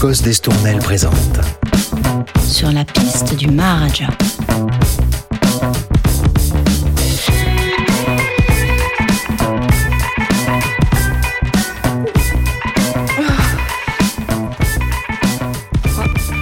Cos 0.00 0.22
d'Estournel 0.22 0.78
présente. 0.78 1.14
Sur 2.46 2.72
la 2.72 2.84
piste 2.84 3.34
du 3.36 3.48
Maharaja. 3.48 4.08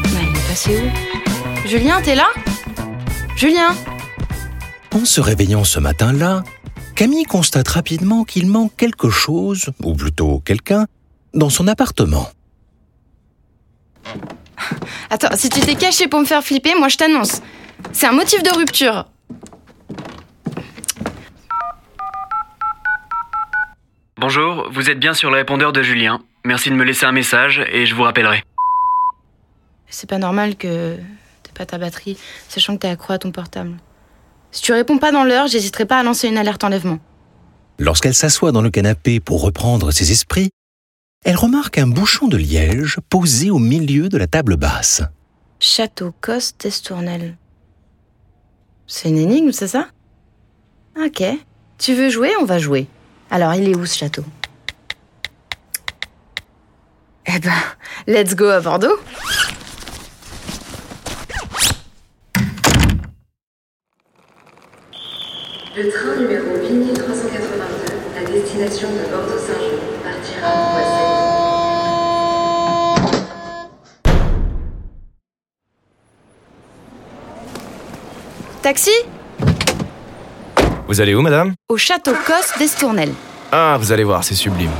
Il 0.05 0.37
est 0.37 0.49
passé 0.49 0.79
où? 0.79 1.69
Julien, 1.69 2.01
t'es 2.03 2.15
là? 2.15 2.29
Julien? 3.37 3.75
En 4.95 5.05
se 5.05 5.21
réveillant 5.21 5.65
ce 5.65 5.79
matin-là, 5.79 6.43
Camille 6.95 7.25
constate 7.25 7.69
rapidement 7.69 8.25
qu'il 8.25 8.47
manque 8.47 8.75
quelque 8.77 9.11
chose, 9.11 9.71
ou 9.83 9.95
plutôt 9.95 10.41
quelqu'un, 10.45 10.87
dans 11.35 11.51
son 11.51 11.69
appartement. 11.69 12.29
Attends, 15.11 15.37
si 15.37 15.49
tu 15.49 15.61
t'es 15.61 15.75
caché 15.75 16.09
pour 16.09 16.21
me 16.21 16.25
faire 16.25 16.43
flipper, 16.43 16.75
moi 16.79 16.89
je 16.89 16.97
t'annonce. 16.97 17.43
C'est 17.93 18.07
un 18.07 18.13
motif 18.13 18.43
de 18.43 18.51
rupture. 18.51 19.07
Bonjour, 24.19 24.69
vous 24.71 24.91
êtes 24.91 24.99
bien 24.99 25.15
sur 25.15 25.31
le 25.31 25.37
répondeur 25.37 25.73
de 25.73 25.83
Julien. 25.83 26.21
Merci 26.45 26.71
de 26.71 26.75
me 26.75 26.85
laisser 26.85 27.05
un 27.07 27.13
message 27.13 27.63
et 27.71 27.87
je 27.87 27.95
vous 27.95 28.03
rappellerai. 28.03 28.43
C'est 29.89 30.09
pas 30.09 30.19
normal 30.19 30.57
que 30.57 30.97
t'aies 31.43 31.53
pas 31.55 31.67
ta 31.67 31.79
batterie, 31.79 32.19
sachant 32.49 32.75
que 32.75 32.81
t'es 32.81 32.89
accro 32.89 33.13
à 33.13 33.19
ton 33.19 33.31
portable. 33.31 33.77
Si 34.51 34.63
tu 34.63 34.73
réponds 34.73 34.99
pas 34.99 35.13
dans 35.13 35.25
l'heure, 35.25 35.49
j'hésiterai 35.49 35.85
pas 35.85 35.99
à 35.99 36.03
lancer 36.03 36.29
une 36.29 36.39
alerte 36.39 36.65
enlèvement. 36.65 36.99
Lorsqu'elle 37.79 38.15
s'assoit 38.15 38.53
dans 38.53 38.63
le 38.63 38.71
canapé 38.71 39.21
pour 39.21 39.43
reprendre 39.43 39.91
ses 39.91 40.13
esprits, 40.13 40.49
elle 41.25 41.37
remarque 41.37 41.79
un 41.79 41.87
bouchon 41.87 42.29
de 42.29 42.37
liège 42.37 42.99
posé 43.09 43.51
au 43.51 43.59
milieu 43.59 44.09
de 44.09 44.17
la 44.19 44.27
table 44.27 44.57
basse. 44.57 45.03
Château 45.59 46.15
Coste 46.21 46.61
d'Estournel. 46.63 47.37
C'est 48.87 49.09
une 49.09 49.19
énigme, 49.19 49.51
c'est 49.53 49.69
ça? 49.69 49.89
Ok. 51.05 51.23
Tu 51.79 51.95
veux 51.95 52.11
jouer? 52.11 52.31
On 52.41 52.45
va 52.45 52.59
jouer. 52.59 52.87
Alors, 53.31 53.55
il 53.55 53.69
est 53.69 53.75
où 53.77 53.85
ce 53.85 53.99
château? 53.99 54.25
Eh 57.27 57.39
ben, 57.41 57.51
let's 58.07 58.37
go 58.37 58.47
à 58.47 58.61
Bordeaux 58.61 58.99
Le 65.77 65.91
train 65.91 66.17
numéro 66.17 66.57
Vigny 66.63 66.93
382 66.95 67.95
à 68.19 68.31
destination 68.31 68.89
de 68.89 69.11
Bordeaux-Saint-Jean 69.11 69.66
Taxi 78.67 78.91
Vous 80.89 81.01
allez 81.01 81.15
où, 81.15 81.23
madame 81.23 81.55
Au 81.69 81.77
château 81.77 82.11
Coste 82.27 82.59
d'Estournel. 82.59 83.13
Ah, 83.53 83.77
vous 83.79 83.93
allez 83.93 84.03
voir, 84.03 84.25
c'est 84.25 84.35
sublime. 84.35 84.73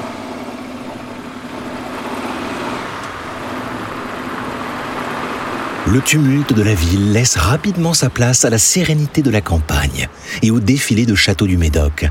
Le 5.87 6.01
tumulte 6.01 6.53
de 6.53 6.65
la 6.65 6.75
ville 6.75 7.13
laisse 7.13 7.37
rapidement 7.37 7.95
sa 7.95 8.11
place 8.11 8.45
à 8.45 8.51
la 8.51 8.59
sérénité 8.59 9.23
de 9.23 9.31
la 9.31 9.41
campagne 9.41 10.09
et 10.43 10.51
au 10.51 10.59
défilé 10.59 11.07
de 11.07 11.15
châteaux 11.15 11.47
du 11.47 11.57
Médoc. 11.57 12.11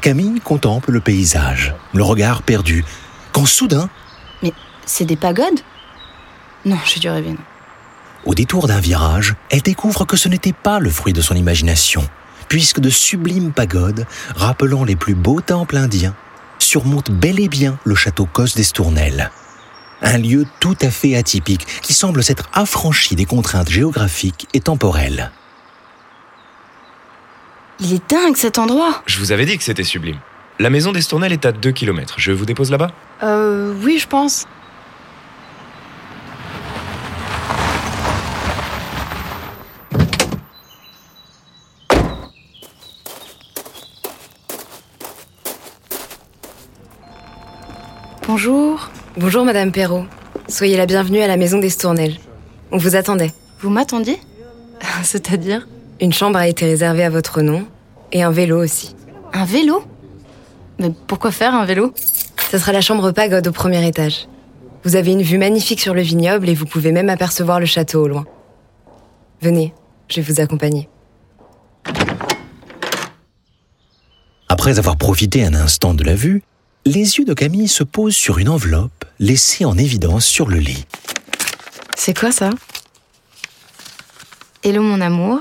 Camille 0.00 0.40
contemple 0.40 0.90
le 0.90 0.98
paysage, 0.98 1.76
le 1.94 2.02
regard 2.02 2.42
perdu, 2.42 2.84
quand 3.30 3.46
soudain, 3.46 3.88
Mais 4.42 4.52
c'est 4.84 5.04
des 5.04 5.14
pagodes? 5.14 5.60
Non, 6.64 6.78
j'ai 6.86 6.98
dû 6.98 7.08
rêver, 7.08 7.30
non. 7.30 7.51
Au 8.24 8.34
détour 8.34 8.68
d'un 8.68 8.80
virage, 8.80 9.34
elle 9.50 9.62
découvre 9.62 10.04
que 10.04 10.16
ce 10.16 10.28
n'était 10.28 10.52
pas 10.52 10.78
le 10.78 10.90
fruit 10.90 11.12
de 11.12 11.20
son 11.20 11.34
imagination, 11.34 12.08
puisque 12.48 12.80
de 12.80 12.90
sublimes 12.90 13.52
pagodes, 13.52 14.06
rappelant 14.36 14.84
les 14.84 14.96
plus 14.96 15.14
beaux 15.14 15.40
temples 15.40 15.76
indiens, 15.76 16.14
surmontent 16.58 17.12
bel 17.12 17.40
et 17.40 17.48
bien 17.48 17.78
le 17.84 17.94
château 17.94 18.26
Cos 18.32 18.54
d'Estournel. 18.54 19.30
Un 20.02 20.18
lieu 20.18 20.46
tout 20.60 20.76
à 20.82 20.90
fait 20.90 21.16
atypique 21.16 21.66
qui 21.82 21.94
semble 21.94 22.22
s'être 22.22 22.48
affranchi 22.52 23.14
des 23.14 23.24
contraintes 23.24 23.70
géographiques 23.70 24.48
et 24.52 24.60
temporelles. 24.60 25.30
Il 27.80 27.94
est 27.94 28.10
dingue 28.10 28.36
cet 28.36 28.58
endroit 28.58 29.02
Je 29.06 29.18
vous 29.18 29.32
avais 29.32 29.46
dit 29.46 29.56
que 29.56 29.64
c'était 29.64 29.84
sublime. 29.84 30.18
La 30.58 30.70
maison 30.70 30.92
d'Estournel 30.92 31.32
est 31.32 31.46
à 31.46 31.52
2 31.52 31.72
km. 31.72 32.16
Je 32.18 32.32
vous 32.32 32.44
dépose 32.44 32.70
là-bas? 32.70 32.90
Euh, 33.22 33.74
oui, 33.82 33.98
je 33.98 34.06
pense. 34.06 34.46
Bonjour. 48.34 48.88
Bonjour 49.18 49.44
Madame 49.44 49.72
Perrault. 49.72 50.06
Soyez 50.48 50.78
la 50.78 50.86
bienvenue 50.86 51.20
à 51.20 51.26
la 51.26 51.36
maison 51.36 51.58
d'Estournel. 51.58 52.16
On 52.70 52.78
vous 52.78 52.96
attendait. 52.96 53.30
Vous 53.60 53.68
m'attendiez? 53.68 54.18
C'est-à-dire? 55.02 55.68
Une 56.00 56.14
chambre 56.14 56.38
a 56.38 56.48
été 56.48 56.64
réservée 56.64 57.04
à 57.04 57.10
votre 57.10 57.42
nom 57.42 57.66
et 58.10 58.22
un 58.22 58.30
vélo 58.30 58.64
aussi. 58.64 58.96
Un 59.34 59.44
vélo? 59.44 59.84
Mais 60.78 60.90
pourquoi 61.08 61.30
faire 61.30 61.54
un 61.54 61.66
vélo? 61.66 61.92
Ce 62.50 62.56
sera 62.56 62.72
la 62.72 62.80
chambre 62.80 63.10
pagode 63.10 63.46
au 63.48 63.52
premier 63.52 63.86
étage. 63.86 64.28
Vous 64.82 64.96
avez 64.96 65.12
une 65.12 65.20
vue 65.20 65.36
magnifique 65.36 65.82
sur 65.82 65.92
le 65.92 66.00
vignoble 66.00 66.48
et 66.48 66.54
vous 66.54 66.64
pouvez 66.64 66.90
même 66.90 67.10
apercevoir 67.10 67.60
le 67.60 67.66
château 67.66 68.02
au 68.02 68.08
loin. 68.08 68.24
Venez, 69.42 69.74
je 70.08 70.22
vais 70.22 70.32
vous 70.32 70.40
accompagner. 70.40 70.88
Après 74.48 74.78
avoir 74.78 74.96
profité 74.96 75.44
un 75.44 75.52
instant 75.52 75.92
de 75.92 76.02
la 76.02 76.14
vue, 76.14 76.42
les 76.84 77.18
yeux 77.18 77.24
de 77.24 77.34
Camille 77.34 77.68
se 77.68 77.84
posent 77.84 78.16
sur 78.16 78.38
une 78.38 78.48
enveloppe 78.48 79.04
laissée 79.20 79.64
en 79.64 79.78
évidence 79.78 80.26
sur 80.26 80.48
le 80.48 80.58
lit. 80.58 80.84
C'est 81.96 82.18
quoi 82.18 82.32
ça? 82.32 82.50
Hello 84.64 84.82
mon 84.82 85.00
amour, 85.00 85.40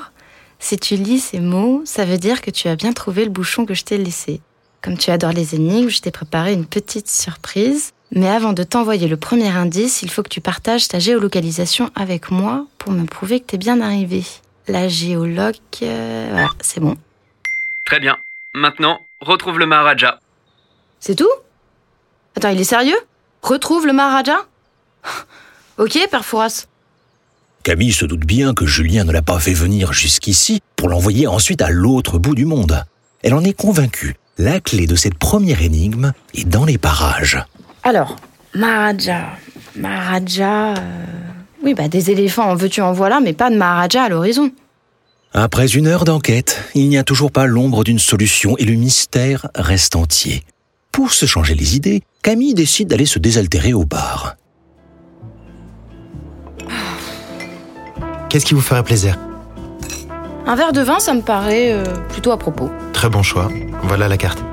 si 0.59 0.77
tu 0.77 0.95
lis 0.95 1.19
ces 1.19 1.39
mots, 1.39 1.81
ça 1.85 2.05
veut 2.05 2.17
dire 2.17 2.41
que 2.41 2.51
tu 2.51 2.67
as 2.67 2.75
bien 2.75 2.93
trouvé 2.93 3.23
le 3.23 3.31
bouchon 3.31 3.65
que 3.65 3.73
je 3.73 3.83
t'ai 3.83 3.97
laissé. 3.97 4.41
Comme 4.81 4.97
tu 4.97 5.11
adores 5.11 5.33
les 5.33 5.55
énigmes, 5.55 5.89
je 5.89 6.01
t'ai 6.01 6.11
préparé 6.11 6.53
une 6.53 6.65
petite 6.65 7.09
surprise. 7.09 7.91
Mais 8.13 8.27
avant 8.27 8.53
de 8.53 8.63
t'envoyer 8.63 9.07
le 9.07 9.17
premier 9.17 9.49
indice, 9.49 10.01
il 10.01 10.09
faut 10.09 10.21
que 10.21 10.29
tu 10.29 10.41
partages 10.41 10.87
ta 10.87 10.99
géolocalisation 10.99 11.89
avec 11.95 12.29
moi 12.29 12.65
pour 12.77 12.91
me 12.91 13.05
prouver 13.05 13.39
que 13.39 13.45
t'es 13.45 13.57
bien 13.57 13.79
arrivé. 13.81 14.23
La 14.67 14.87
géologue... 14.87 15.55
euh, 15.81 16.27
voilà, 16.31 16.49
c'est 16.61 16.79
bon. 16.79 16.95
Très 17.85 17.99
bien. 17.99 18.17
Maintenant, 18.53 19.01
retrouve 19.21 19.59
le 19.59 19.65
Maharaja. 19.65 20.19
C'est 21.01 21.15
tout? 21.15 21.29
Attends, 22.37 22.49
il 22.49 22.61
est 22.61 22.63
sérieux? 22.63 22.97
Retrouve 23.41 23.87
le 23.87 23.91
Maharaja? 23.93 24.37
Ok, 25.77 25.97
Père 26.09 26.23
Fouras. 26.23 26.67
Camille 27.63 27.91
se 27.91 28.05
doute 28.05 28.25
bien 28.25 28.53
que 28.53 28.65
Julien 28.67 29.03
ne 29.03 29.11
l'a 29.11 29.21
pas 29.23 29.39
fait 29.39 29.53
venir 29.53 29.93
jusqu'ici 29.93 30.61
pour 30.75 30.89
l'envoyer 30.89 31.25
ensuite 31.27 31.61
à 31.63 31.69
l'autre 31.71 32.19
bout 32.19 32.35
du 32.35 32.45
monde. 32.45 32.83
Elle 33.23 33.33
en 33.33 33.43
est 33.43 33.53
convaincue. 33.53 34.15
La 34.37 34.59
clé 34.59 34.85
de 34.85 34.95
cette 34.95 35.15
première 35.15 35.61
énigme 35.61 36.13
est 36.35 36.47
dans 36.47 36.65
les 36.65 36.77
parages. 36.77 37.43
Alors, 37.83 38.15
Maharaja. 38.53 39.25
Maharaja. 39.75 40.73
euh, 40.75 41.05
Oui, 41.63 41.73
bah 41.73 41.87
des 41.87 42.11
éléphants 42.11 42.49
en 42.51 42.55
veux-tu 42.55 42.81
en 42.81 42.93
voilà, 42.93 43.19
mais 43.19 43.33
pas 43.33 43.49
de 43.49 43.55
Maharaja 43.57 44.03
à 44.03 44.09
l'horizon. 44.09 44.51
Après 45.33 45.67
une 45.67 45.87
heure 45.87 46.05
d'enquête, 46.05 46.63
il 46.75 46.89
n'y 46.89 46.97
a 46.97 47.03
toujours 47.03 47.31
pas 47.31 47.45
l'ombre 47.45 47.83
d'une 47.83 47.99
solution 47.99 48.55
et 48.57 48.65
le 48.65 48.73
mystère 48.73 49.47
reste 49.55 49.95
entier. 49.95 50.43
Pour 50.91 51.13
se 51.13 51.25
changer 51.25 51.55
les 51.55 51.75
idées, 51.75 52.03
Camille 52.21 52.53
décide 52.53 52.89
d'aller 52.89 53.05
se 53.05 53.19
désaltérer 53.19 53.73
au 53.73 53.85
bar. 53.85 54.35
Qu'est-ce 58.29 58.45
qui 58.45 58.53
vous 58.53 58.61
ferait 58.61 58.83
plaisir? 58.83 59.17
Un 60.45 60.55
verre 60.55 60.73
de 60.73 60.81
vin, 60.81 60.99
ça 60.99 61.13
me 61.13 61.21
paraît 61.21 61.71
euh, 61.71 61.83
plutôt 62.09 62.31
à 62.31 62.37
propos. 62.37 62.69
Très 62.93 63.09
bon 63.09 63.23
choix. 63.23 63.49
Voilà 63.83 64.07
la 64.07 64.17
carte. 64.17 64.43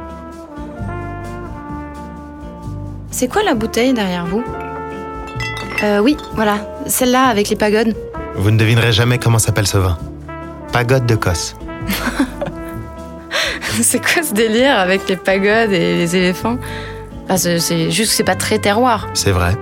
C'est 3.10 3.28
quoi 3.28 3.42
la 3.42 3.54
bouteille 3.54 3.94
derrière 3.94 4.26
vous? 4.26 4.44
Euh, 5.82 5.98
oui, 6.00 6.16
voilà, 6.34 6.58
celle-là 6.86 7.24
avec 7.24 7.48
les 7.48 7.56
pagodes. 7.56 7.96
Vous 8.36 8.50
ne 8.50 8.58
devinerez 8.58 8.92
jamais 8.92 9.18
comment 9.18 9.38
s'appelle 9.38 9.66
ce 9.66 9.78
vin. 9.78 9.98
Pagode 10.72 11.06
de 11.06 11.14
Cosse. 11.16 11.56
c'est 13.82 14.00
quoi 14.00 14.22
ce 14.22 14.34
délire 14.34 14.78
avec 14.78 15.08
les 15.08 15.16
pagodes 15.16 15.72
et 15.72 15.96
les 15.96 16.16
éléphants 16.16 16.58
Enfin, 17.30 17.36
c'est- 17.58 17.90
juste 17.90 18.10
que 18.12 18.16
c'est 18.16 18.24
pas 18.24 18.34
très 18.36 18.58
terroir. 18.58 19.06
C'est 19.14 19.32
vrai. 19.32 19.54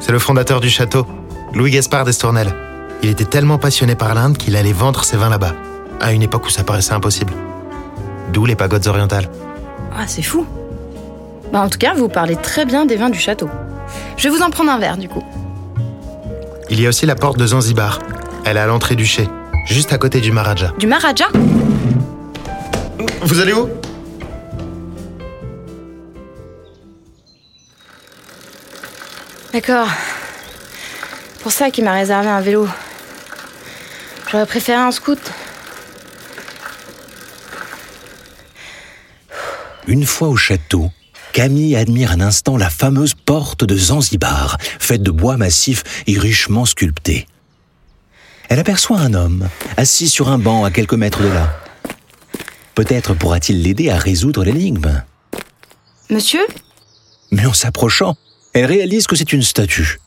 C'est 0.00 0.12
le 0.12 0.18
fondateur 0.20 0.60
du 0.60 0.70
château, 0.70 1.04
Louis 1.52 1.70
Gaspard 1.72 2.04
d'Estournel. 2.04 2.54
Il 3.02 3.10
était 3.10 3.24
tellement 3.24 3.58
passionné 3.58 3.94
par 3.96 4.14
l'Inde 4.14 4.36
qu'il 4.38 4.54
allait 4.56 4.72
vendre 4.72 5.04
ses 5.04 5.16
vins 5.16 5.28
là-bas, 5.28 5.52
à 6.00 6.12
une 6.12 6.22
époque 6.22 6.46
où 6.46 6.50
ça 6.50 6.62
paraissait 6.62 6.92
impossible. 6.92 7.32
D'où 8.32 8.46
les 8.46 8.54
pagodes 8.54 8.86
orientales. 8.86 9.28
Ah, 9.96 10.04
c'est 10.06 10.22
fou. 10.22 10.46
Bah, 11.52 11.60
en 11.62 11.68
tout 11.68 11.78
cas, 11.78 11.94
vous 11.94 12.08
parlez 12.08 12.36
très 12.36 12.64
bien 12.64 12.86
des 12.86 12.96
vins 12.96 13.10
du 13.10 13.18
château. 13.18 13.48
Je 14.16 14.28
vais 14.28 14.34
vous 14.36 14.42
en 14.42 14.50
prendre 14.50 14.70
un 14.70 14.78
verre, 14.78 14.96
du 14.96 15.08
coup. 15.08 15.22
Il 16.70 16.80
y 16.80 16.86
a 16.86 16.88
aussi 16.88 17.06
la 17.06 17.14
porte 17.16 17.38
de 17.38 17.46
Zanzibar. 17.46 17.98
Elle 18.44 18.56
est 18.56 18.60
à 18.60 18.66
l'entrée 18.66 18.94
du 18.96 19.06
chai, 19.06 19.28
juste 19.66 19.92
à 19.92 19.98
côté 19.98 20.20
du 20.20 20.30
Maharaja. 20.32 20.72
Du 20.78 20.86
Maharaja? 20.86 21.26
Vous 23.22 23.40
allez 23.40 23.52
où 23.52 23.68
D'accord. 29.52 29.88
Pour 31.40 31.52
ça 31.52 31.70
qu'il 31.70 31.84
m'a 31.84 31.92
réservé 31.92 32.28
un 32.28 32.40
vélo. 32.40 32.68
J'aurais 34.30 34.46
préféré 34.46 34.78
un 34.78 34.90
scoot. 34.90 35.18
Une 39.86 40.04
fois 40.04 40.28
au 40.28 40.36
château, 40.36 40.90
Camille 41.32 41.76
admire 41.76 42.12
un 42.12 42.20
instant 42.20 42.56
la 42.56 42.68
fameuse 42.68 43.14
porte 43.14 43.64
de 43.64 43.76
Zanzibar, 43.76 44.58
faite 44.60 45.02
de 45.02 45.10
bois 45.10 45.36
massif 45.36 45.84
et 46.06 46.18
richement 46.18 46.64
sculpté. 46.64 47.26
Elle 48.48 48.58
aperçoit 48.58 48.98
un 48.98 49.14
homme, 49.14 49.48
assis 49.76 50.08
sur 50.08 50.28
un 50.28 50.38
banc 50.38 50.64
à 50.64 50.70
quelques 50.70 50.94
mètres 50.94 51.22
de 51.22 51.28
là. 51.28 51.65
Peut-être 52.76 53.14
pourra-t-il 53.14 53.62
l'aider 53.62 53.88
à 53.88 53.96
résoudre 53.96 54.44
l'énigme. 54.44 55.02
Monsieur 56.10 56.42
Mais 57.30 57.46
en 57.46 57.54
s'approchant, 57.54 58.16
elle 58.52 58.66
réalise 58.66 59.06
que 59.06 59.16
c'est 59.16 59.32
une 59.32 59.42
statue. 59.42 59.98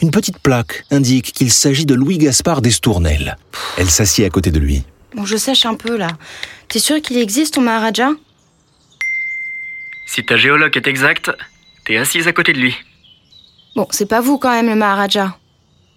Une 0.00 0.10
petite 0.10 0.38
plaque 0.38 0.86
indique 0.90 1.32
qu'il 1.32 1.52
s'agit 1.52 1.84
de 1.84 1.94
Louis 1.94 2.16
Gaspard 2.16 2.62
d'Estournel. 2.62 3.36
Elle 3.76 3.90
s'assied 3.90 4.24
à 4.24 4.30
côté 4.30 4.50
de 4.50 4.58
lui. 4.58 4.82
Bon, 5.14 5.26
je 5.26 5.36
sèche 5.36 5.66
un 5.66 5.74
peu 5.74 5.98
là. 5.98 6.08
T'es 6.68 6.78
sûr 6.78 7.02
qu'il 7.02 7.18
existe 7.18 7.54
ton 7.54 7.60
Maharaja? 7.60 8.12
Si 10.06 10.24
ta 10.24 10.38
géologue 10.38 10.74
est 10.74 10.86
exacte, 10.86 11.30
t'es 11.84 11.98
assise 11.98 12.28
à 12.28 12.32
côté 12.32 12.54
de 12.54 12.60
lui. 12.60 12.74
Bon, 13.76 13.86
c'est 13.90 14.08
pas 14.08 14.22
vous 14.22 14.38
quand 14.38 14.50
même 14.52 14.68
le 14.68 14.74
Maharaja. 14.74 15.36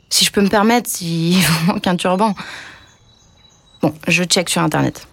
Si 0.09 0.25
je 0.25 0.31
peux 0.33 0.41
me 0.41 0.49
permettre, 0.49 0.89
il 1.01 1.39
vous 1.41 1.65
manque 1.67 1.87
un 1.87 1.95
turban. 1.95 2.35
Bon, 3.81 3.95
je 4.09 4.25
check 4.25 4.49
sur 4.49 4.61
internet. 4.61 5.07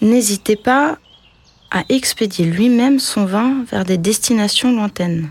N'hésitez 0.00 0.56
pas 0.56 0.98
à 1.70 1.82
expédier 1.88 2.46
lui-même 2.46 2.98
son 2.98 3.24
vin 3.24 3.64
vers 3.70 3.84
des 3.84 3.98
destinations 3.98 4.74
lointaines. 4.74 5.30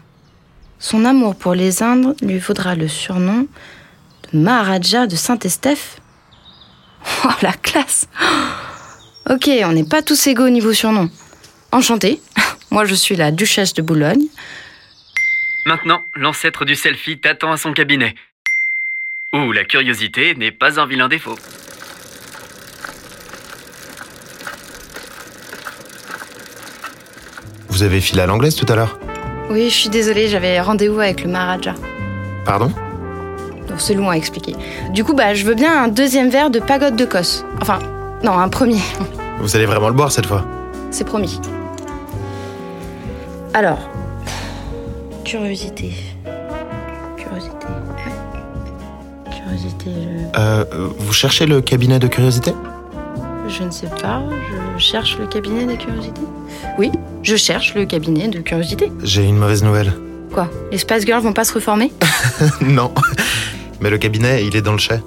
Son 0.79 1.05
amour 1.05 1.35
pour 1.35 1.55
les 1.55 1.81
Indes 1.81 2.15
lui 2.21 2.37
vaudra 2.37 2.75
le 2.75 2.87
surnom 2.87 3.47
de 4.31 4.37
Maharaja 4.39 5.07
de 5.07 5.15
Saint-Estèphe. 5.15 5.99
Oh, 7.23 7.29
la 7.41 7.53
classe 7.53 8.07
Ok, 9.29 9.49
on 9.63 9.71
n'est 9.71 9.87
pas 9.87 10.01
tous 10.01 10.27
égaux 10.27 10.45
au 10.45 10.49
niveau 10.49 10.73
surnom. 10.73 11.09
Enchanté, 11.71 12.19
moi 12.71 12.85
je 12.85 12.95
suis 12.95 13.15
la 13.15 13.31
duchesse 13.31 13.73
de 13.73 13.81
Boulogne. 13.81 14.25
Maintenant, 15.65 16.03
l'ancêtre 16.15 16.65
du 16.65 16.75
selfie 16.75 17.19
t'attend 17.19 17.51
à 17.51 17.57
son 17.57 17.73
cabinet. 17.73 18.15
Où 19.33 19.51
la 19.51 19.63
curiosité 19.63 20.35
n'est 20.35 20.51
pas 20.51 20.79
un 20.79 20.85
vilain 20.85 21.07
défaut. 21.07 21.37
Vous 27.69 27.83
avez 27.83 28.01
filé 28.01 28.21
à 28.21 28.25
l'anglaise 28.25 28.55
tout 28.55 28.65
à 28.71 28.75
l'heure 28.75 28.97
Oui, 29.49 29.69
je 29.69 29.75
suis 29.75 29.89
désolée, 29.89 30.27
j'avais 30.27 30.59
rendez-vous 30.59 30.99
avec 30.99 31.23
le 31.23 31.29
Maharaja. 31.29 31.75
Pardon 32.45 32.71
C'est 33.77 33.93
long 33.93 34.09
à 34.09 34.15
expliquer. 34.15 34.55
Du 34.93 35.03
coup, 35.03 35.13
bah, 35.13 35.33
je 35.33 35.45
veux 35.45 35.53
bien 35.55 35.83
un 35.83 35.87
deuxième 35.87 36.29
verre 36.29 36.49
de 36.49 36.59
pagode 36.59 36.95
de 36.95 37.05
Kos. 37.05 37.43
Enfin, 37.61 37.79
non, 38.23 38.31
un 38.37 38.49
premier. 38.49 38.79
Vous 39.39 39.55
allez 39.55 39.65
vraiment 39.65 39.89
le 39.89 39.93
boire 39.93 40.11
cette 40.11 40.25
fois 40.25 40.43
C'est 40.91 41.03
promis. 41.03 41.39
Alors, 43.53 43.79
curiosité. 45.23 45.93
Curiosité. 47.17 47.67
Curiosité, 49.31 49.91
je... 50.33 50.39
Euh, 50.39 50.63
vous 50.97 51.13
cherchez 51.13 51.45
le 51.45 51.61
cabinet 51.61 51.99
de 51.99 52.07
curiosité? 52.07 52.53
Je 53.47 53.63
ne 53.63 53.71
sais 53.71 53.87
pas. 54.01 54.21
Je 54.77 54.81
cherche 54.83 55.17
le 55.17 55.27
cabinet 55.27 55.65
de 55.65 55.75
curiosité. 55.75 56.21
Oui, 56.77 56.91
je 57.23 57.35
cherche 57.35 57.73
le 57.75 57.85
cabinet 57.85 58.27
de 58.27 58.39
curiosité. 58.39 58.91
J'ai 59.03 59.23
une 59.23 59.37
mauvaise 59.37 59.63
nouvelle. 59.63 59.93
Quoi 60.33 60.49
Les 60.71 60.77
Spice 60.77 61.05
Girls 61.05 61.21
vont 61.21 61.33
pas 61.33 61.43
se 61.43 61.53
reformer? 61.53 61.91
Non. 62.61 62.93
Mais 63.81 63.89
le 63.89 63.97
cabinet, 63.97 64.45
il 64.45 64.55
est 64.55 64.61
dans 64.61 64.71
le 64.73 64.77
chai. 64.79 64.99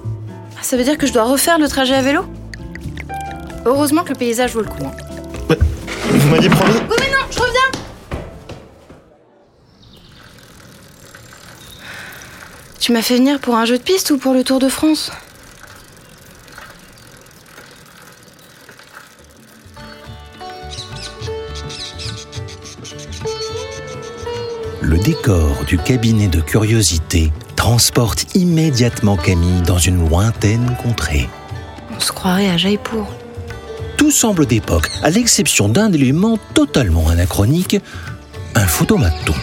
Ah, 0.57 0.59
Ça 0.61 0.77
veut 0.77 0.83
dire 0.83 0.97
que 0.97 1.05
je 1.07 1.13
dois 1.13 1.23
refaire 1.23 1.57
le 1.59 1.67
trajet 1.67 1.95
à 1.95 2.01
vélo? 2.01 2.21
Heureusement 3.65 4.03
que 4.03 4.09
le 4.09 4.15
paysage 4.15 4.53
vaut 4.53 4.61
le 4.61 4.67
coup. 4.67 4.83
hein. 4.85 5.55
Vous 6.09 6.29
m'aviez 6.29 6.49
promis? 6.49 6.73
Oui, 6.89 6.95
mais 6.99 7.09
non, 7.11 7.25
je 7.29 7.39
reviens 7.39 7.79
Tu 12.79 12.91
m'as 12.91 13.01
fait 13.01 13.15
venir 13.17 13.39
pour 13.39 13.55
un 13.55 13.65
jeu 13.65 13.77
de 13.77 13.83
piste 13.83 14.11
ou 14.11 14.17
pour 14.17 14.33
le 14.33 14.43
Tour 14.43 14.59
de 14.59 14.67
France? 14.69 15.11
Décor 25.01 25.65
du 25.65 25.77
cabinet 25.77 26.27
de 26.27 26.41
curiosité 26.41 27.31
transporte 27.55 28.35
immédiatement 28.35 29.17
Camille 29.17 29.61
dans 29.63 29.77
une 29.77 30.07
lointaine 30.07 30.75
contrée. 30.81 31.29
On 31.95 31.99
se 31.99 32.11
croirait 32.11 32.49
à 32.49 32.57
Jaipur. 32.57 33.07
Tout 33.97 34.11
semble 34.11 34.45
d'époque, 34.45 34.87
à 35.03 35.09
l'exception 35.09 35.69
d'un 35.69 35.91
élément 35.91 36.37
totalement 36.53 37.09
anachronique, 37.09 37.77
un 38.55 38.65
photomaton. 38.65 39.33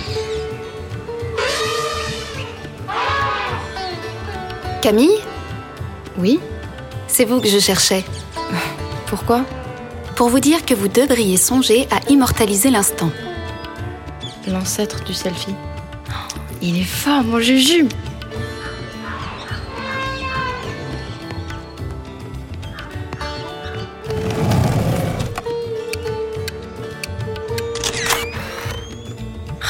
Camille, 4.81 5.19
Oui? 6.19 6.41
C'est 7.09 7.25
vous 7.25 7.41
que 7.41 7.49
je 7.49 7.59
cherchais. 7.59 8.05
Pourquoi? 9.07 9.45
Pour 10.15 10.29
vous 10.29 10.41
dire 10.41 10.65
que 10.65 10.75
vous 10.75 10.89
devriez 10.89 11.37
songer 11.37 11.89
à 11.91 12.11
immortaliser 12.11 12.71
l'instant. 12.71 13.11
L'ancêtre 14.47 15.05
du 15.05 15.13
selfie. 15.13 15.55
Il 16.63 16.81
est 16.81 16.85
fort, 16.85 17.23
mon 17.25 17.41
jujube 17.41 17.93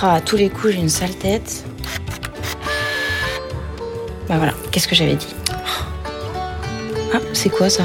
Ah, 0.00 0.20
tous 0.24 0.36
les 0.36 0.48
coups, 0.48 0.74
j'ai 0.74 0.78
une 0.78 0.88
sale 0.88 1.14
tête. 1.16 1.64
Bah 4.28 4.36
voilà, 4.36 4.54
qu'est-ce 4.70 4.86
que 4.86 4.94
j'avais 4.94 5.16
dit? 5.16 5.34
Ah, 7.12 7.18
c'est 7.32 7.48
quoi 7.48 7.68
ça? 7.68 7.82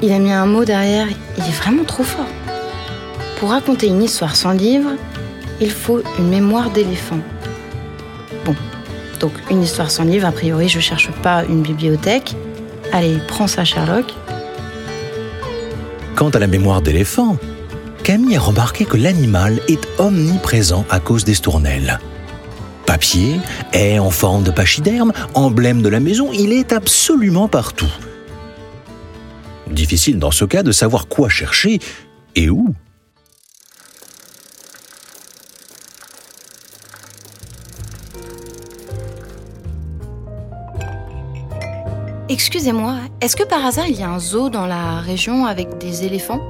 Il 0.00 0.10
a 0.10 0.18
mis 0.18 0.32
un 0.32 0.46
mot 0.46 0.64
derrière, 0.64 1.06
il 1.36 1.44
est 1.44 1.56
vraiment 1.56 1.84
trop 1.84 2.02
fort. 2.02 2.24
Pour 3.38 3.50
raconter 3.50 3.86
une 3.86 4.02
histoire 4.02 4.34
sans 4.34 4.50
livre, 4.50 4.90
il 5.60 5.70
faut 5.70 6.02
une 6.18 6.28
mémoire 6.28 6.70
d'éléphant. 6.70 7.20
Bon, 8.44 8.54
donc 9.20 9.32
une 9.48 9.62
histoire 9.62 9.92
sans 9.92 10.02
livre, 10.02 10.26
a 10.26 10.32
priori 10.32 10.68
je 10.68 10.80
cherche 10.80 11.10
pas 11.22 11.44
une 11.44 11.62
bibliothèque. 11.62 12.34
Allez, 12.92 13.18
prends 13.28 13.46
ça 13.46 13.64
Sherlock. 13.64 14.12
Quant 16.16 16.30
à 16.30 16.40
la 16.40 16.48
mémoire 16.48 16.82
d'éléphant, 16.82 17.36
Camille 18.02 18.34
a 18.34 18.40
remarqué 18.40 18.84
que 18.84 18.96
l'animal 18.96 19.60
est 19.68 19.86
omniprésent 20.00 20.84
à 20.90 20.98
cause 20.98 21.22
des 21.22 21.34
stournelles. 21.34 22.00
Papier, 22.86 23.38
haie 23.72 24.00
en 24.00 24.10
forme 24.10 24.42
de 24.42 24.50
pachyderme, 24.50 25.12
emblème 25.34 25.80
de 25.80 25.88
la 25.88 26.00
maison, 26.00 26.32
il 26.32 26.52
est 26.52 26.72
absolument 26.72 27.46
partout. 27.46 27.92
Difficile 29.70 30.18
dans 30.18 30.32
ce 30.32 30.44
cas 30.44 30.64
de 30.64 30.72
savoir 30.72 31.06
quoi 31.06 31.28
chercher 31.28 31.78
et 32.34 32.50
où. 32.50 32.74
Excusez-moi, 42.30 42.96
est-ce 43.22 43.36
que 43.36 43.42
par 43.42 43.64
hasard 43.64 43.86
il 43.88 43.98
y 43.98 44.02
a 44.02 44.10
un 44.10 44.18
zoo 44.18 44.50
dans 44.50 44.66
la 44.66 45.00
région 45.00 45.46
avec 45.46 45.78
des 45.78 46.04
éléphants? 46.04 46.40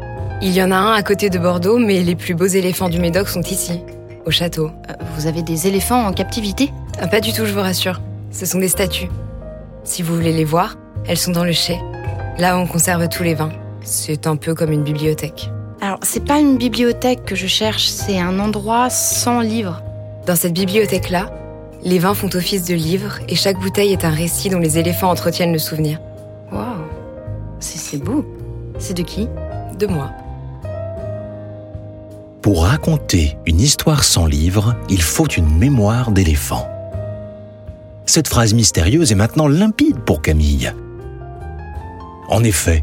Il 0.42 0.52
y 0.52 0.60
en 0.60 0.72
a 0.72 0.76
un 0.76 0.92
à 0.92 1.02
côté 1.04 1.30
de 1.30 1.38
Bordeaux, 1.38 1.78
mais 1.78 2.02
les 2.02 2.16
plus 2.16 2.34
beaux 2.34 2.46
éléphants 2.46 2.88
du 2.88 2.98
Médoc 2.98 3.28
sont 3.28 3.42
ici, 3.42 3.80
au 4.26 4.32
château. 4.32 4.70
Euh, 4.90 4.94
Vous 5.16 5.28
avez 5.28 5.42
des 5.42 5.68
éléphants 5.68 6.04
en 6.04 6.12
captivité? 6.12 6.72
Ah, 7.00 7.06
pas 7.06 7.20
du 7.20 7.32
tout, 7.32 7.46
je 7.46 7.52
vous 7.52 7.60
rassure. 7.60 8.00
Ce 8.32 8.44
sont 8.44 8.58
des 8.58 8.66
statues. 8.68 9.08
Si 9.84 10.02
vous 10.02 10.16
voulez 10.16 10.32
les 10.32 10.44
voir, 10.44 10.76
elles 11.06 11.16
sont 11.16 11.30
dans 11.30 11.44
le 11.44 11.52
chai. 11.52 11.78
Là, 12.38 12.58
on 12.58 12.66
conserve 12.66 13.08
tous 13.08 13.22
les 13.22 13.34
vins. 13.34 13.52
C'est 13.82 14.26
un 14.26 14.34
peu 14.34 14.54
comme 14.54 14.72
une 14.72 14.82
bibliothèque. 14.82 15.48
Alors, 15.80 16.00
c'est 16.02 16.24
pas 16.24 16.40
une 16.40 16.56
bibliothèque 16.58 17.24
que 17.24 17.36
je 17.36 17.46
cherche, 17.46 17.86
c'est 17.86 18.18
un 18.18 18.40
endroit 18.40 18.90
sans 18.90 19.40
livres. 19.40 19.80
Dans 20.26 20.34
cette 20.34 20.54
bibliothèque-là, 20.54 21.30
les 21.82 21.98
vins 21.98 22.14
font 22.14 22.30
office 22.34 22.64
de 22.64 22.74
livres 22.74 23.18
et 23.28 23.34
chaque 23.34 23.58
bouteille 23.58 23.92
est 23.92 24.04
un 24.04 24.10
récit 24.10 24.50
dont 24.50 24.58
les 24.58 24.78
éléphants 24.78 25.10
entretiennent 25.10 25.52
le 25.52 25.58
souvenir. 25.58 26.00
Waouh, 26.52 26.84
c'est 27.60 27.78
c'est 27.78 27.98
beau. 27.98 28.24
C'est 28.78 28.94
de 28.94 29.02
qui? 29.02 29.28
De 29.78 29.86
moi. 29.86 30.10
Pour 32.42 32.64
raconter 32.64 33.36
une 33.46 33.60
histoire 33.60 34.04
sans 34.04 34.26
livre, 34.26 34.76
il 34.88 35.02
faut 35.02 35.26
une 35.26 35.58
mémoire 35.58 36.10
d'éléphant. 36.10 36.68
Cette 38.06 38.28
phrase 38.28 38.54
mystérieuse 38.54 39.12
est 39.12 39.16
maintenant 39.16 39.48
limpide 39.48 39.98
pour 39.98 40.22
Camille. 40.22 40.72
En 42.28 42.42
effet, 42.44 42.82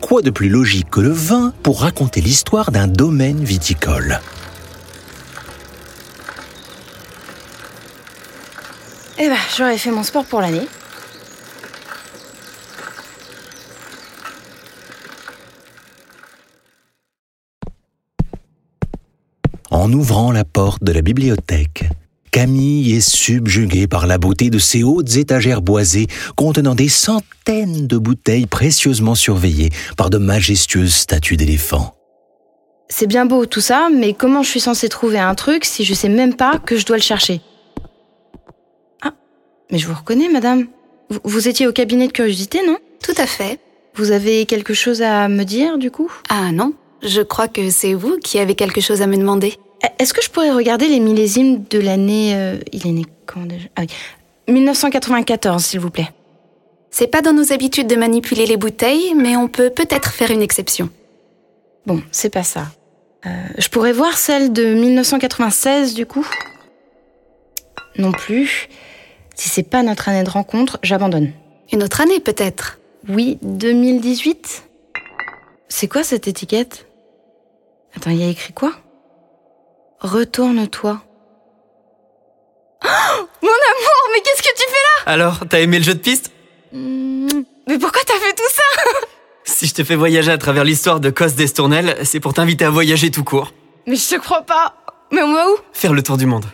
quoi 0.00 0.22
de 0.22 0.30
plus 0.30 0.48
logique 0.48 0.90
que 0.90 1.00
le 1.00 1.12
vin 1.12 1.52
pour 1.62 1.82
raconter 1.82 2.20
l'histoire 2.20 2.72
d'un 2.72 2.88
domaine 2.88 3.44
viticole? 3.44 4.20
Eh 9.18 9.28
ben, 9.28 9.36
j'aurais 9.56 9.78
fait 9.78 9.90
mon 9.90 10.02
sport 10.02 10.24
pour 10.24 10.40
l'année. 10.40 10.66
En 19.70 19.92
ouvrant 19.92 20.32
la 20.32 20.44
porte 20.44 20.82
de 20.82 20.92
la 20.92 21.02
bibliothèque, 21.02 21.84
Camille 22.32 22.92
est 22.92 23.08
subjuguée 23.08 23.86
par 23.86 24.08
la 24.08 24.18
beauté 24.18 24.50
de 24.50 24.58
ces 24.58 24.82
hautes 24.82 25.16
étagères 25.16 25.62
boisées 25.62 26.08
contenant 26.36 26.74
des 26.74 26.88
centaines 26.88 27.86
de 27.86 27.96
bouteilles 27.96 28.46
précieusement 28.46 29.14
surveillées 29.14 29.70
par 29.96 30.10
de 30.10 30.18
majestueuses 30.18 30.94
statues 30.94 31.36
d'éléphants. 31.36 31.94
C'est 32.88 33.06
bien 33.06 33.26
beau 33.26 33.46
tout 33.46 33.60
ça, 33.60 33.88
mais 33.94 34.14
comment 34.14 34.42
je 34.42 34.50
suis 34.50 34.60
censée 34.60 34.88
trouver 34.88 35.18
un 35.18 35.34
truc 35.34 35.64
si 35.64 35.84
je 35.84 35.94
sais 35.94 36.08
même 36.08 36.34
pas 36.34 36.58
que 36.58 36.76
je 36.76 36.84
dois 36.84 36.96
le 36.96 37.02
chercher? 37.02 37.40
Mais 39.70 39.78
je 39.78 39.86
vous 39.86 39.94
reconnais, 39.94 40.28
madame. 40.28 40.66
Vous, 41.10 41.20
vous 41.24 41.48
étiez 41.48 41.66
au 41.66 41.72
cabinet 41.72 42.06
de 42.06 42.12
curiosité, 42.12 42.60
non? 42.66 42.78
Tout 43.02 43.14
à 43.16 43.26
fait. 43.26 43.58
Vous 43.94 44.10
avez 44.10 44.46
quelque 44.46 44.74
chose 44.74 45.02
à 45.02 45.28
me 45.28 45.44
dire, 45.44 45.78
du 45.78 45.90
coup? 45.90 46.10
Ah 46.28 46.50
non, 46.52 46.72
je 47.02 47.20
crois 47.20 47.48
que 47.48 47.70
c'est 47.70 47.94
vous 47.94 48.18
qui 48.18 48.38
avez 48.38 48.54
quelque 48.54 48.80
chose 48.80 49.02
à 49.02 49.06
me 49.06 49.16
demander. 49.16 49.54
Est-ce 49.98 50.14
que 50.14 50.22
je 50.22 50.30
pourrais 50.30 50.50
regarder 50.50 50.88
les 50.88 51.00
millésimes 51.00 51.64
de 51.68 51.78
l'année... 51.78 52.32
euh, 52.34 52.56
il 52.72 52.86
est 52.86 52.92
né 52.92 53.04
quand 53.26 53.42
déjà? 53.42 53.66
Ah 53.76 53.82
oui. 53.82 54.52
1994, 54.52 55.64
s'il 55.64 55.80
vous 55.80 55.90
plaît. 55.90 56.08
C'est 56.90 57.06
pas 57.06 57.22
dans 57.22 57.32
nos 57.32 57.52
habitudes 57.52 57.86
de 57.86 57.96
manipuler 57.96 58.46
les 58.46 58.56
bouteilles, 58.56 59.14
mais 59.14 59.36
on 59.36 59.48
peut 59.48 59.70
peut-être 59.70 60.12
faire 60.12 60.30
une 60.30 60.42
exception. 60.42 60.90
Bon, 61.86 62.02
c'est 62.12 62.30
pas 62.30 62.44
ça. 62.44 62.66
Euh, 63.26 63.30
je 63.58 63.68
pourrais 63.68 63.92
voir 63.92 64.16
celle 64.16 64.52
de 64.52 64.74
1996, 64.74 65.94
du 65.94 66.06
coup? 66.06 66.26
Non 67.98 68.12
plus. 68.12 68.68
Si 69.34 69.48
c'est 69.48 69.62
pas 69.68 69.82
notre 69.82 70.08
année 70.08 70.22
de 70.24 70.30
rencontre, 70.30 70.78
j'abandonne. 70.82 71.32
Une 71.72 71.82
autre 71.82 72.00
année 72.00 72.20
peut-être. 72.20 72.78
Oui, 73.08 73.38
2018 73.42 74.64
C'est 75.68 75.88
quoi 75.88 76.02
cette 76.04 76.28
étiquette? 76.28 76.86
Attends, 77.96 78.10
il 78.10 78.18
y 78.20 78.24
a 78.24 78.28
écrit 78.28 78.52
quoi? 78.52 78.72
Retourne-toi. 80.00 81.00
Oh, 82.84 82.88
mon 83.42 83.48
amour, 83.48 84.02
mais 84.12 84.20
qu'est-ce 84.20 84.42
que 84.42 84.54
tu 84.56 84.62
fais 84.68 85.10
Alors, 85.10 85.40
t'as 85.48 85.60
aimé 85.60 85.78
le 85.78 85.84
jeu 85.84 85.94
de 85.94 86.00
piste? 86.00 86.30
Là 86.72 86.78
Hmm, 86.78 87.44
Mais 87.68 87.78
pourquoi 87.78 88.02
t'as 88.06 88.18
fait 88.18 88.34
tout 88.34 88.50
ça? 88.50 88.62
Si 89.44 89.66
je 89.66 89.74
te 89.74 89.84
fais 89.84 89.94
voyager 89.94 90.32
à 90.32 90.38
travers 90.38 90.64
l'histoire 90.64 91.00
de 91.00 91.10
Cos 91.10 91.28
d'Estournel, 91.36 91.96
c'est 92.04 92.18
pour 92.20 92.34
t'inviter 92.34 92.64
à 92.64 92.70
voyager 92.70 93.10
tout 93.10 93.24
court. 93.24 93.52
Mais 93.86 93.96
je 93.96 94.08
te 94.16 94.20
crois 94.20 94.42
pas. 94.42 94.74
Mais 95.12 95.22
on 95.22 95.32
va 95.32 95.48
où? 95.50 95.56
Faire 95.72 95.92
le 95.92 96.02
tour 96.02 96.16
du 96.16 96.26
monde. 96.26 96.46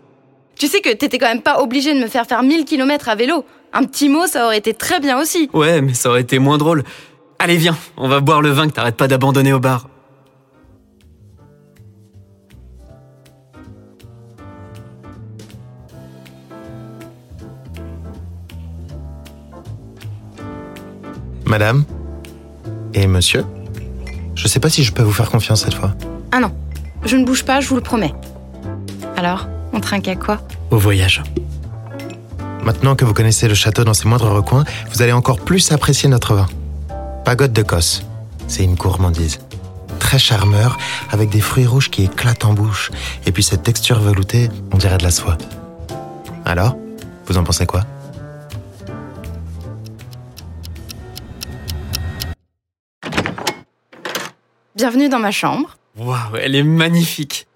Tu 0.61 0.67
sais 0.67 0.83
que 0.83 0.91
t'étais 0.93 1.17
quand 1.17 1.27
même 1.27 1.41
pas 1.41 1.63
obligé 1.63 1.95
de 1.95 1.99
me 1.99 2.07
faire 2.07 2.27
faire 2.27 2.43
1000 2.43 2.67
km 2.67 3.09
à 3.09 3.15
vélo. 3.15 3.47
Un 3.73 3.85
petit 3.85 4.11
mot, 4.11 4.27
ça 4.27 4.45
aurait 4.45 4.59
été 4.59 4.75
très 4.75 5.01
bien 5.01 5.19
aussi. 5.19 5.49
Ouais, 5.55 5.81
mais 5.81 5.95
ça 5.95 6.11
aurait 6.11 6.21
été 6.21 6.39
moins 6.39 6.59
drôle. 6.59 6.85
Allez, 7.39 7.57
viens, 7.57 7.75
on 7.97 8.09
va 8.09 8.21
boire 8.21 8.43
le 8.43 8.51
vin 8.51 8.69
que 8.69 8.75
t'arrêtes 8.75 8.99
pas 8.99 9.09
d'abandonner 9.09 9.55
au 9.55 9.59
bar. 9.59 9.89
Madame 21.47 21.85
Et 22.93 23.07
monsieur 23.07 23.47
Je 24.35 24.47
sais 24.47 24.61
pas 24.61 24.69
si 24.69 24.85
je 24.85 24.93
peux 24.93 25.03
vous 25.03 25.11
faire 25.11 25.31
confiance 25.31 25.65
cette 25.65 25.73
fois. 25.73 25.95
Ah 26.33 26.39
non, 26.39 26.53
je 27.07 27.17
ne 27.17 27.25
bouge 27.25 27.47
pas, 27.47 27.61
je 27.61 27.69
vous 27.69 27.77
le 27.77 27.81
promets. 27.81 28.13
Alors, 29.17 29.49
on 29.73 29.81
trinque 29.81 30.09
à 30.09 30.17
quoi? 30.17 30.41
Au 30.71 30.79
voyage. 30.79 31.23
Maintenant 32.63 32.95
que 32.95 33.05
vous 33.05 33.13
connaissez 33.13 33.49
le 33.49 33.55
château 33.55 33.83
dans 33.83 33.95
ses 33.95 34.07
moindres 34.09 34.31
recoins, 34.31 34.65
vous 34.93 35.03
allez 35.03 35.13
encore 35.13 35.41
plus 35.41 35.73
apprécier 35.73 36.09
notre 36.09 36.35
vin. 36.35 36.47
Pagode 37.25 37.53
de 37.53 37.63
Cosse. 37.63 38.03
C'est 38.47 38.63
une 38.63 38.77
gourmandise. 38.77 39.41
Très 39.99 40.19
charmeur, 40.19 40.79
avec 41.11 41.29
des 41.29 41.41
fruits 41.41 41.67
rouges 41.67 41.91
qui 41.91 42.05
éclatent 42.05 42.45
en 42.45 42.55
bouche, 42.55 42.91
et 43.27 43.33
puis 43.33 43.43
cette 43.43 43.65
texture 43.65 44.01
veloutée, 44.01 44.49
on 44.73 44.79
dirait 44.79 44.99
de 44.99 45.03
la 45.03 45.11
soie. 45.11 45.39
Alors 46.45 46.77
Vous 47.27 47.37
en 47.37 47.45
pensez 47.45 47.67
quoi? 47.67 47.83
Bienvenue 54.77 55.09
dans 55.09 55.19
ma 55.19 55.33
chambre. 55.33 55.77
Waouh, 55.99 56.37
elle 56.41 56.55
est 56.55 56.63
magnifique. 56.63 57.47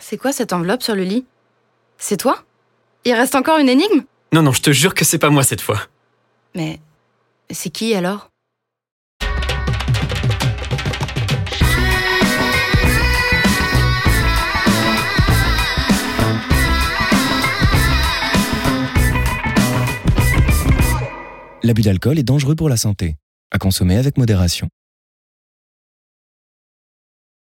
C'est 0.00 0.16
quoi 0.16 0.32
cette 0.32 0.52
enveloppe 0.52 0.82
sur 0.82 0.94
le 0.94 1.02
lit? 1.02 1.26
C'est 1.98 2.16
toi? 2.16 2.44
Il 3.04 3.14
reste 3.14 3.34
encore 3.34 3.58
une 3.58 3.68
énigme? 3.68 4.02
Non, 4.32 4.42
non, 4.42 4.52
je 4.52 4.62
te 4.62 4.70
jure 4.70 4.94
que 4.94 5.04
c'est 5.04 5.18
pas 5.18 5.30
moi 5.30 5.42
cette 5.42 5.60
fois. 5.60 5.80
Mais 6.54 6.78
c'est 7.50 7.70
qui 7.70 7.94
alors? 7.94 8.28
L'abus 21.64 21.82
d'alcool 21.82 22.18
est 22.18 22.24
dangereux 22.24 22.56
pour 22.56 22.68
la 22.68 22.76
santé. 22.76 23.16
À 23.52 23.58
consommer 23.58 23.96
avec 23.96 24.16
modération. 24.16 24.68